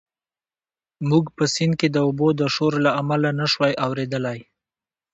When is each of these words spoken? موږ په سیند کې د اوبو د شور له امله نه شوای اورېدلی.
موږ 1.09 1.25
په 1.35 1.43
سیند 1.55 1.73
کې 1.79 1.87
د 1.91 1.97
اوبو 2.07 2.27
د 2.39 2.41
شور 2.55 2.73
له 2.85 2.91
امله 3.01 3.29
نه 3.39 3.45
شوای 3.51 3.73
اورېدلی. 3.85 4.39